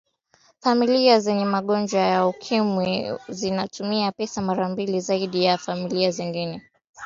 [0.59, 6.69] familia zenye mgonjwa wa ukimwi zinatumia pesa mara mbili zaidi ya familia nyingine